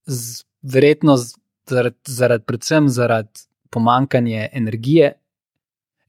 [0.07, 1.35] z, verjetno z
[1.71, 5.13] zaradi, zaradi, predvsem zaradi pomankanja energije.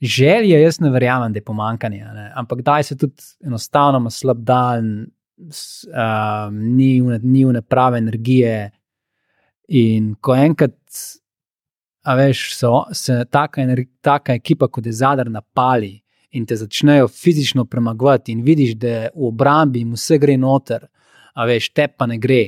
[0.01, 2.31] Želje, jaz ne verjamem, da je pomankanje, ne?
[2.35, 3.13] ampak da se tudi
[3.45, 5.05] enostavno ima slab dan,
[5.37, 8.71] um, ni, ni v neprave energije.
[9.67, 10.77] In ko enkrat,
[12.03, 13.61] a veš, so, se taka,
[14.01, 19.27] taka ekipa, kot je zadar, napali in te začnejo fizično premagovati, in vidiš, da v
[19.27, 20.87] obrambi jim vse gre noter,
[21.35, 22.43] a veš, te pa ne gre.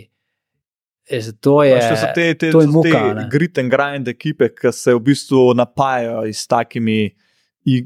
[1.14, 4.50] E, to je, to so te, te, to je muka, te grit and grind ekipe,
[4.56, 7.14] ki se v bistvu napajajo s takimi,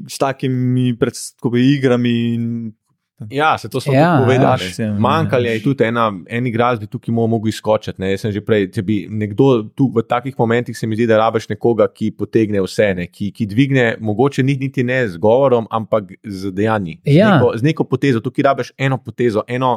[0.08, 2.14] s takimi predstavi, igrami.
[3.30, 4.70] Ja, se to smo ja, povedali.
[4.78, 7.98] Ja, Manjkali je tudi ena, en igralec, ki tukaj mogel izskočiti.
[8.00, 8.12] Ne?
[8.12, 11.18] Jaz sem že prej, če bi nekdo tu v takih momentih, se mi zdi, da
[11.18, 13.08] rabiš nekoga, ki potegne vse, ne?
[13.10, 17.00] ki, ki dvigne, mogoče niti ne z govorom, ampak z dejanji.
[17.02, 17.26] Ja.
[17.26, 19.74] Z, neko, z neko potezo, tukaj rabiš eno potezo, eno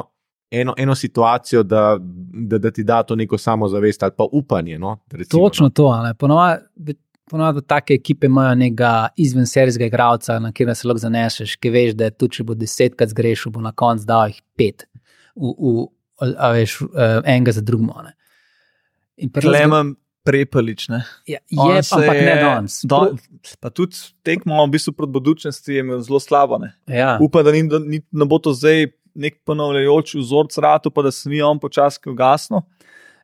[0.52, 1.96] eno, eno situacijo, da,
[2.32, 4.78] da, da ti da to neko samozavest ali pa upanje.
[4.78, 5.70] No, recimo, Točno no.
[5.70, 6.04] to.
[7.30, 12.10] Ponovadi take ekipe imajo nekega izvenserijskega igralca, na katerega se lahko zaneseš, ki veš, da
[12.10, 14.84] tudi če bo desetkrat zgrešil, bo na koncu dal jih pet,
[15.38, 15.86] v, v,
[16.36, 17.88] a veš, uh, enega za drugim.
[19.38, 19.94] Klemen
[20.26, 20.88] prepelič.
[21.26, 22.80] Ja, je, ampak ne danes.
[22.84, 23.16] Don,
[23.60, 26.60] pa tudi tekmo v bistvu proti budučnosti je zelo slabo.
[26.86, 27.16] Ja.
[27.22, 31.10] Upam, da ni, da ni, ne bo to zdaj nek ponavljajoč vzorc ratu, pa da
[31.10, 32.62] se mi on počasi ugasno.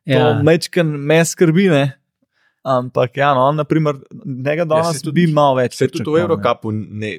[0.05, 0.19] Ja.
[0.19, 1.69] To mečken me skrbi.
[1.69, 1.95] Ne?
[2.61, 5.73] Ampak, ja, no, on, naprimer, njega danes saj tudi- bi malo več.
[5.73, 6.21] Se tudi v ne.
[6.21, 7.11] Eurocupu, ne,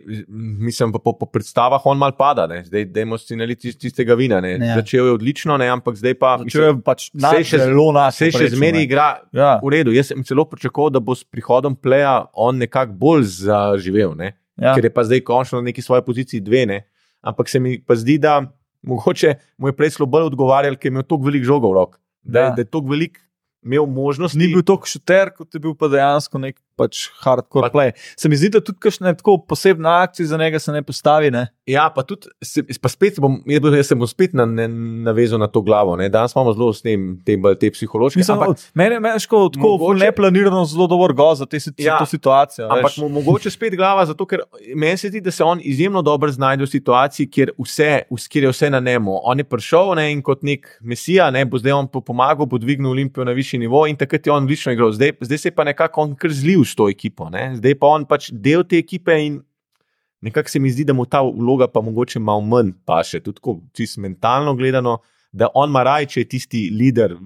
[0.60, 2.60] mislim, po, po predstavah on mal pada, ne.
[2.62, 4.38] zdaj dajmo si naliti tist- tistega vina.
[4.38, 4.58] Ne.
[4.58, 4.76] Ja.
[4.76, 8.16] Začel je odlično, ne, ampak zdaj pa Začel je pač na, še- zelo nas.
[8.16, 9.92] se še zmeraj igra Ja, v redu.
[9.92, 14.36] Jaz sem celo pričakoval, da bo s prihodom Pleja on nekako bolj zaživel, ne.
[14.56, 14.74] ja.
[14.74, 16.66] ker je pa zdaj končno na neki svoji poziciji dve.
[16.66, 16.84] Ne.
[17.22, 18.44] Ampak se mi pa zdi, da
[18.82, 22.00] mogoče mu je prej slabo bolj odgovarjal, ker je imel toliko velik žogov rok.
[22.22, 22.50] Da, Ja.
[22.50, 23.18] da je toliko velik
[23.62, 24.38] imel možnosti.
[24.38, 27.90] Ni bil tako šuter, kot je bil pa dejansko nek pač hardcore Pa- play.
[28.16, 31.30] Se mi zdi, da tudi kakšne tako posebne akcije za njega se ne postavi.
[31.30, 31.46] Ne?
[31.66, 34.64] Ja, pa tudi, se, pa spet bom, jaz, se bom spet na, ne,
[35.02, 35.96] navezal na to glavo.
[35.96, 36.08] Ne.
[36.08, 39.00] Danes imamo zelo s tem, te, bolj te psihološke ampak, meni je
[39.50, 42.64] tako, Mogoče- neplanirano zelo dobro go za te, si- Ja, to situacijo.
[42.66, 42.96] ampak veš.
[42.96, 44.40] mo, mogoče spet glava, zato ker
[44.74, 48.44] meni se zdi, da se on izjemno dobro znajde v situaciji, kjer, vse, vs- kjer
[48.44, 49.20] je vse na njemu.
[49.22, 52.58] On je prišel ne, in kot nek mesija, ne, bo zdaj on po- pomagal, bo
[52.58, 54.92] dvignil Olimpijo na višji nivo in takrat je on odlično igral.
[54.92, 57.30] Zdaj, zdaj se je pa nekako on kar zlil s to ekipo.
[57.30, 57.56] Ne.
[57.56, 59.40] Zdaj pa on pač del te ekipe in
[60.20, 63.60] nekako se mi zdi, da mu ta vloga pa mogoče malo manj paše, tudi tako,
[63.72, 64.98] čisto mentalno gledano,
[65.32, 67.16] da on ima raj, če je tisti lider,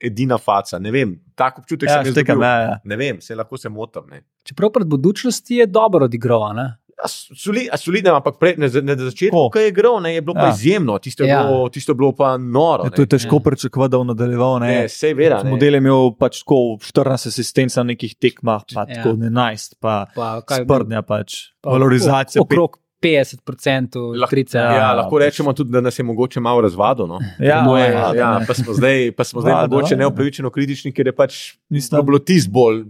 [0.00, 0.78] edina faca.
[0.78, 2.42] Ne vem, tako občutek ja, sem jaz dobil.
[2.42, 2.76] ja, ja.
[2.84, 4.06] Ne vem, se lahko se motim.
[4.10, 4.22] ne.
[4.44, 6.54] Čeprav pred budučnosti je dobro odigral.
[6.56, 6.68] Ne?
[7.06, 10.34] Soli- a Soliden, ampak prej, na, za- na začetku, ko je igral, ne, je bilo
[10.34, 10.50] pa Ja.
[10.50, 11.42] izjemno, tisto je, Ja.
[11.42, 12.82] bilo, tisto je bilo pa noro.
[12.82, 12.96] Ja, ne.
[12.96, 13.40] to je težko Ja.
[13.40, 14.58] pričakovati, da bo nadaljeval.
[14.58, 14.66] Ne.
[14.68, 15.42] Ne, sej vera.
[15.42, 15.50] ne.
[15.50, 18.94] Model je imel pač tako 14 asistenc na nekih tekmah, pa Ja.
[18.96, 21.54] tako 11, pa Pa, je sprdnja pač.
[21.62, 22.42] Pa Valorizacija.
[22.42, 24.54] ok- Okrog 50% Lahko- trice.
[24.54, 27.06] Ja, Ja, lahko rečemo tudi, da nas je mogoče malo razvadil.
[27.06, 27.18] No.
[27.38, 29.98] Ja, po moje, ja, Ja, pa smo zdaj, pa smo zdaj Vada, mogoče ja.
[29.98, 31.34] neupravičeno kritični, ker je pač
[31.70, 32.84] Mislim- bilo tisto bolj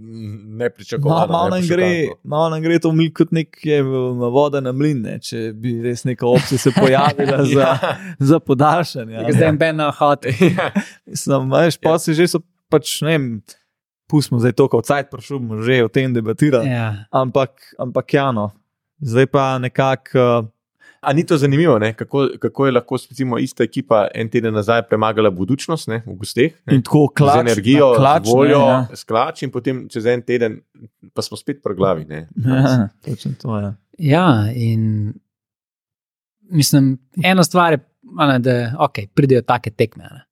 [0.51, 1.19] nepričakovano.
[1.19, 1.91] Malo, malo, ne, gre,
[2.25, 6.05] malo nam gre to mil kot nek je, voda na mlin, ne, če bi res
[6.05, 7.97] neka opcija se pojavila za, Ja.
[8.19, 9.25] za podaljšanje.
[9.31, 9.93] Zdaj je Ben na.
[10.41, 10.71] Ja.
[11.07, 13.43] Mislim, veš, pa se že so pač, ne vem,
[14.07, 16.69] pustimo zdaj to, kot cajt prišel, že o tem debatirali.
[16.69, 17.05] Ja.
[17.11, 18.51] Ampak, ampak ja, no,
[19.01, 20.19] zdaj pa nekako.
[20.19, 20.49] Uh,
[21.01, 21.93] A ni to zanimivo, ne?
[21.95, 26.03] kako, kako je lahko recimo, ista ekipa en teden nazaj premagala budučnost ne?
[26.07, 26.53] v gosteh?
[26.67, 26.75] ne?
[26.75, 28.87] In tako klač, z energijo, klač, voljo, Ne, ja.
[28.95, 30.59] s klač, in potem čez en teden
[31.15, 32.05] pa smo spet pri glavi.
[32.05, 32.27] Ne?
[32.35, 33.73] ja, točno to je.
[34.11, 35.15] ja, in
[36.51, 37.85] mislim, ena stvar je,
[38.19, 40.03] a ne, da okay, pridejo take tekme.
[40.03, 40.25] Ne.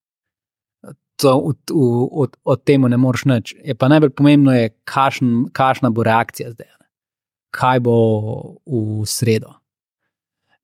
[1.22, 3.54] To, v, v, od, od temu ne moreš nič.
[3.64, 6.75] Je pa najbolj pomembno, je, kakšen, kakšna bo reakcija zdaj.
[7.56, 7.96] Kaj bo
[8.68, 9.54] v sredo.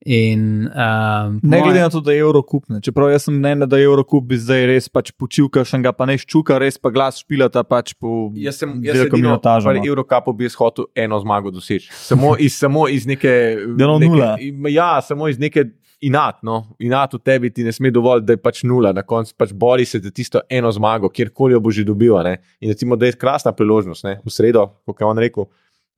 [0.05, 2.81] In, um, Ne glede na to, da je Eurocup, ne.
[2.83, 6.09] čeprav jaz sem mnenja, da je Eurocup bi zdaj res pač počil, kakšen ga pa
[6.11, 9.85] ne ščuka, res pa glas špilata pač po Jaz sem jaz edino, no.
[9.87, 11.87] Eurocupu bi jaz hotel eno zmago doseči.
[11.95, 13.31] Samo iz, samo iz neke.
[13.79, 14.69] Da no neke- nula.
[14.75, 15.69] Ja, samo iz neke.
[16.03, 16.75] Inat, no.
[16.83, 19.85] Inat v tebi ti ne sme dovolj, da je pač nula, na koncu pač bori
[19.87, 22.17] se za tisto eno zmago, kjerkoli jo bo že dobil.
[22.19, 22.33] a ne.
[22.59, 24.19] In recimo, da je krasna priložnost, ne.
[24.25, 25.47] v sredo, kot je on rekel,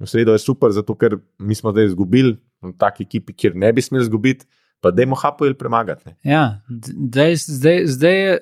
[0.01, 3.73] v sredo je super, zato ker mi smo zdaj izgubili v taki ekipi, kjer ne
[3.73, 4.47] bi smeli izgubiti,
[4.81, 6.03] pa dajmo Hapoel premagati.
[6.07, 6.17] ne.
[6.25, 8.39] Ja, zdaj, zdaj, zdaj, je-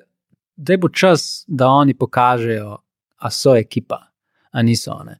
[0.57, 2.77] zdaj bo čas, da oni pokažejo,
[3.17, 3.99] a so ekipa,
[4.51, 5.03] a niso.
[5.03, 5.17] Ne?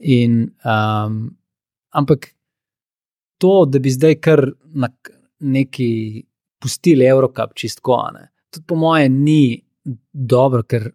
[0.00, 1.36] In, um,
[1.90, 2.26] ampak
[3.38, 4.88] to, da bi zdaj kar na
[5.40, 6.24] neki
[6.58, 8.28] pustili Evropa, čistko, ne?
[8.50, 9.62] tudi po moje ni
[10.12, 10.90] dobro, ker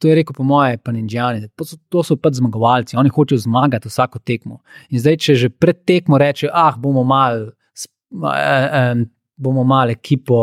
[0.00, 1.44] to je rekel, po moje, pa Ninjani.
[1.60, 4.62] To so, to so pač zmagovalci, oni hočejo zmagati vsako tekmo.
[4.88, 7.50] In zdaj, če že pred tekmo rečejo, ah, bomo mal.
[7.76, 7.92] sp-
[8.32, 9.04] eh, eh,
[9.40, 10.36] bomo malo ekipo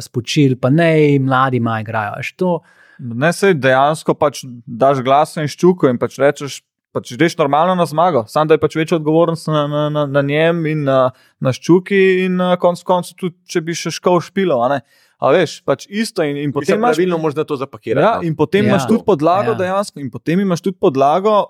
[0.00, 2.60] spočili, pa ne, mladi maj igrajo.
[2.98, 6.58] Ne, se dejansko pač daš glas in ščuko in pač rečeš,
[6.90, 10.22] pač greš normalno na zmago, samo da je pač večja odgovornost na, na, na, na
[10.22, 14.60] njem in na, na ščuki, in na koncu koncev tudi, če bi še škol špilo.
[14.60, 14.80] a ne.
[15.18, 16.94] A veš, pač isto in, in Potem imaš.
[16.94, 18.02] pravilno možno to zapakirati.
[18.02, 18.22] Ja, no.
[18.22, 18.70] in potem Ja.
[18.70, 19.52] imaš tudi podlago, Ja.
[19.52, 19.58] ja.
[19.58, 21.46] dejansko, in potem imaš tudi podlago,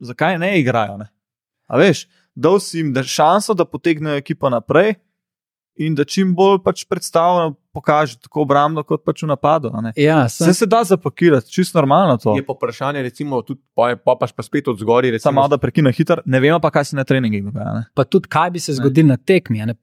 [0.00, 0.96] zakaj ne igrajo.
[0.96, 1.10] Ne?
[1.66, 4.94] A veš, dal si jim da šanso, da potegnejo ekipo naprej
[5.80, 9.70] in da čim bolj pač predstavljeno pokaže, tako obrambno, kot pač v napadu.
[9.72, 9.92] a ne.
[9.96, 12.34] ja, Vse sem, se da zapakirati, čisto normalno to.
[12.36, 15.08] Je pa vprašanje, recimo, tudi pa, pa, pa, pa spet od zgori.
[15.08, 17.74] Samo Recimo, malo, da prekine hiter, ne vemo pa, kaj se na treningih dogaja.
[17.74, 17.84] ne.
[17.94, 19.62] pa tudi, kaj bi se zgodilo na tekmi.
[19.62, 19.74] a ne.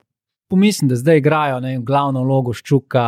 [0.47, 3.03] Pomislim, da zdaj igrajo ne, glavno vlogo Ščuka,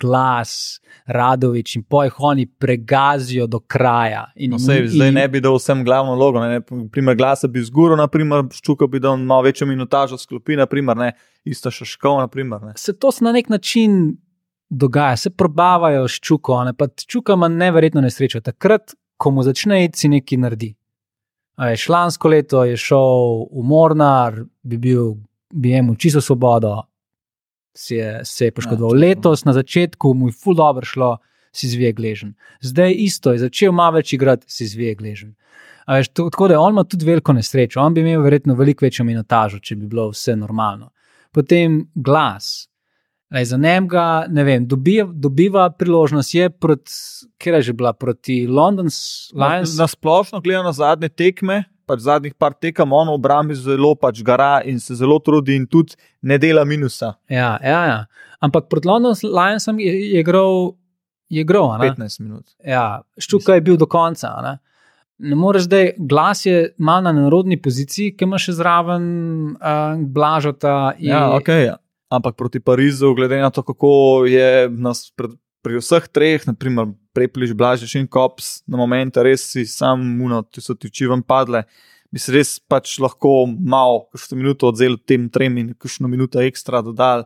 [0.00, 4.24] glas, Radovič in pojh oni pregazijo do kraja.
[4.36, 6.40] In, No, sej, zdaj ne bi dal vsem glavno logo.
[6.40, 11.10] Ne, primer, glasa bi zguro, naprimer, ščuka bi dal malo večjo minutažo sklopi, naprimer, ne,
[11.44, 12.62] isto šaškov, naprimer.
[12.62, 12.72] Ne.
[12.76, 14.16] se to na nek način
[14.70, 18.40] dogaja, se probavajo s čuko, ne pa čuka ima neverjetno nesrečo.
[18.40, 20.72] Takrat, ko mu začne iti, si nekaj naredi.
[21.60, 25.14] Veš, lansko leto je šel v Mornar, bi bil,
[25.54, 26.82] bi imel čisto svobodo,
[27.74, 28.96] se je, se je poškodoval.
[28.96, 29.08] Ja.
[29.08, 31.16] Letos na začetku mu je ful dobro šlo,
[31.54, 32.34] si zvije gležen.
[32.60, 35.34] Zdaj isto je, začel malo več igrati, si zvije gležen.
[35.86, 37.80] A Veš, to, tako da on ima tudi veliko nesrečo.
[37.80, 40.90] On bi imel verjetno veliko večjo minutažo, če bi bilo vse normalno.
[41.32, 42.68] Potem glas.
[43.34, 46.92] Lej, za njega, ne vem, dobiva, dobiva priložnost, je proti,
[47.38, 49.76] kjer je že bila, proti London's Na, Lions.
[49.78, 54.62] na splošno gledano zadnje tekme, pač zadnjih par tekem, on v obrambi zelo pač gara
[54.62, 57.14] in se zelo trudi in tudi ne dela minusa.
[57.28, 57.98] Ja, ja, ja.
[58.40, 60.74] Ampak proti London's Lionsom je, je igral,
[61.28, 61.70] je igral.
[61.70, 61.90] a ne?
[61.90, 62.44] 15 minut.
[62.60, 64.28] Ja, ščuka je bil do konca.
[64.28, 64.54] a Ne,
[65.20, 69.04] ne moreš zdaj, glas je malo na narodni poziciji, ki ima še zraven
[69.52, 70.94] uh, blažota.
[70.98, 71.70] in- Ja, okay.
[72.10, 73.90] Ampak proti Parizu, glede na to, kako
[74.24, 75.30] je nas pred,
[75.64, 80.60] pri vseh treh, naprimer, prepliš Blažiš in Kops, na moment res si sam muno, ti
[80.60, 81.64] so ti oči vam padle.
[82.12, 86.82] Bi se res pač lahko malo, kakšno minuto odzel tem trem in kakšno minuto ekstra
[86.84, 87.24] dodal.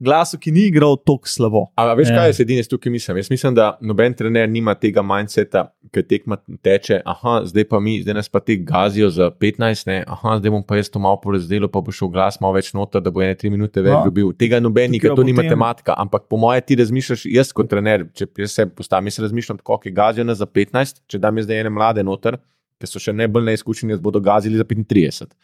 [0.00, 1.60] Glasu, ki ni igral tako slabo.
[1.74, 2.16] Ampak veš, Ja.
[2.16, 3.16] kaj jaz edini tukaj mislim?
[3.16, 7.96] Jaz mislim, da noben trener nima tega mindseta, ki tekma teče, aha, zdaj pa mi,
[8.02, 11.18] zdaj nas pa te gazijo za 15, ne, aha, zdaj bom pa jaz to malo
[11.20, 14.04] porazdelil, pa bo šel glas malo več noter, da bo ene tri minute več No.
[14.04, 14.30] dobil.
[14.34, 18.28] Tega noben, ker to ni matematika, ampak po moje ti razmišljaš, jaz kot trener, če
[18.38, 21.60] jaz se postavim, jaz razmišljam tako, ki gazijo nas za 15, če dam jaz zdaj
[21.60, 22.38] ene mlade noter,
[22.78, 25.34] ki so še najbolj neizkušeni, jaz bodo gazili za 35.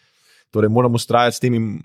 [0.53, 1.83] Torej moramo ustrajati s tem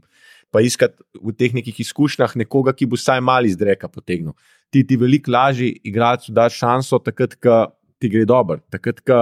[0.51, 4.33] pa iskati v teh nekih izkušnjah nekoga, ki bo vsaj malo iz dreka potegnil.
[4.73, 7.67] Ti ti veliko lažje igralcu daš šanso, takrat, ko
[7.99, 9.19] ti gre dobro, takrat, ko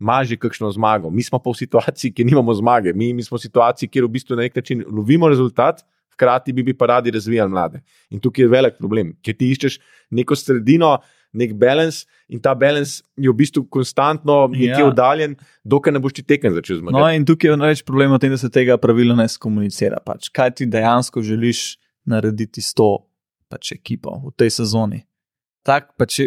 [0.00, 1.10] imaš že kakšno zmago.
[1.10, 4.14] Mi smo pa v situaciji, kjer nimamo zmage, mi, mi smo v situaciji, kjer v
[4.16, 7.82] bistvu na nek način lovimo rezultat, hkrati bi, bi pa radi razvijali mlade.
[8.10, 9.80] In tukaj je velik problem, ker ti iščeš
[10.16, 10.98] neko sredino,
[11.32, 14.86] nek balans in ta balans je v bistvu konstantno nekje Ja.
[14.88, 17.00] oddaljen, dokler ne boš ti tekem začel zmagati.
[17.00, 20.00] No, in tukaj je največ problem v tem, da se tega pravilno ne skomunicira.
[20.04, 23.06] Pač, kaj ti dejansko želiš narediti s to
[23.48, 25.04] pač, ekipo v tej sezoni?
[25.62, 26.20] Tak, pač,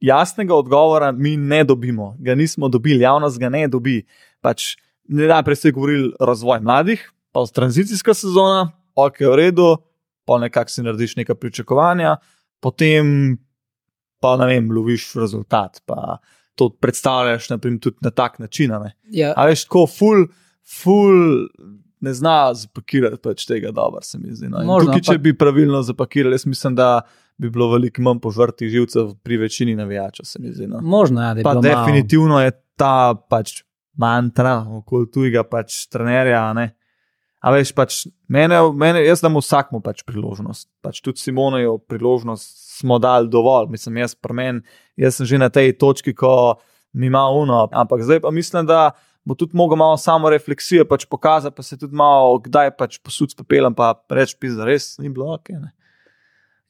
[0.00, 4.02] jasnega odgovora mi ne dobimo, ga nismo dobili, javnost ga ne dobi.
[4.40, 4.76] Pač,
[5.08, 9.76] ne najprej ste govorili razvoj mladih, pa tranzicijska sezona, ok, v redu,
[10.24, 12.16] pa nekako si narediš neka pričakovanja,
[12.60, 13.38] potem
[14.20, 15.82] pa ne vem, loviš rezultat.
[15.86, 16.18] Pa,
[16.54, 18.72] To predstavljaš naprimer, tudi na tak način.
[19.06, 20.26] Ja, A veš, tako ful,
[20.74, 21.14] ful
[22.00, 24.48] ne zna zapakirati pač tega dobro, se mi zdi.
[24.48, 24.60] No.
[24.64, 27.00] Možno, Tukaj, če bi pravilno zapakirali, jaz mislim, da
[27.38, 30.66] bi bilo veliko manj požrtih živcev pri večini navijačev, se mi zdi.
[30.66, 30.80] No.
[30.82, 33.62] možno je, da je Pa bilo malo- definitivno je ta pač
[33.94, 36.52] mantra okoli tujega pač trenerja.
[36.52, 36.74] Ne?
[37.40, 40.68] A veš, pač mene, mene, jaz dam vsakmu pač priložnost.
[40.84, 44.60] Pač tudi Simonojo priložnost smo dali dovolj, mislim, jaz pri meni,
[45.00, 46.60] jaz sem že na tej točki, ko
[46.92, 47.64] mi ima uno.
[47.72, 48.92] Ampak zdaj pa mislim, da
[49.24, 53.32] bo tudi mogel malo samo refleksijo pač pokazati, pa se tudi malo kdaj pač posud
[53.32, 55.52] s pepelom, pa reči, da res ni bilo ok.
[55.56, 55.72] Ne?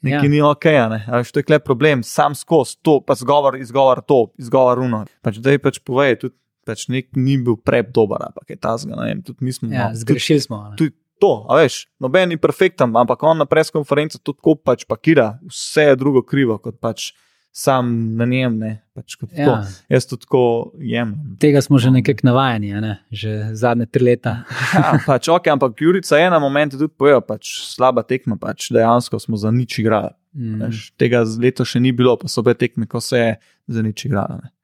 [0.02, 0.30] Nekaj Ja.
[0.30, 1.04] ni ok, ne.
[1.09, 5.04] A veš, to je kle problem, sam skozi to, pa zgovor, izgovor to, izgovor uno.
[5.20, 6.35] Pač daj pač povej, tudi
[6.70, 9.70] pač nek ni bil prep dober, ampak je ta zga, ne vem, tudi mi smo.
[9.74, 10.62] Ja, no, zgrešili smo.
[10.70, 10.78] ne.
[10.78, 15.35] tudi to, a veš, noben ni perfekten, ampak on na preskonferenci to tako pač pakira,
[15.44, 17.11] vse je drugo krivo, kot pač
[17.52, 19.26] sam na njem, ne, pač ja.
[19.28, 19.42] to.
[19.42, 19.56] Ja,
[19.90, 20.42] Jaz to tako
[20.78, 21.37] jemljem.
[21.42, 22.94] tega smo že nekako navajeni, ne?
[23.11, 24.44] že zadnje tri leta.
[24.74, 29.18] Ja, pač, okay, ampak Jurica je na moment tudi povedal, pač slaba tekma, pač dejansko
[29.18, 30.14] smo za nič igrali.
[30.30, 30.62] Mm.
[30.62, 33.30] Veš, tega leto še ni bilo, pa so obe tekme, ko se je
[33.66, 34.46] za nič igrala.
[34.46, 34.54] ne.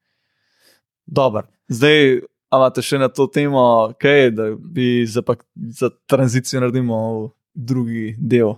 [1.06, 2.20] Dobro, zdaj
[2.56, 6.98] imate še na to temo, kaj, da bi za, pa, za tranzicijo naredimo
[7.54, 8.56] drugi del.